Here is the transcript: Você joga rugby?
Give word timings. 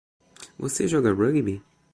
Você 0.57 0.87
joga 0.87 1.13
rugby? 1.13 1.61